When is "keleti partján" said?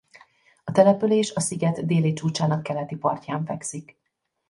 2.63-3.45